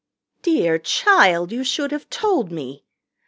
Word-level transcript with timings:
"Dear 0.41 0.79
child, 0.79 1.51
you 1.51 1.63
should 1.63 1.91
have 1.91 2.09
told 2.09 2.51
me. 2.51 2.85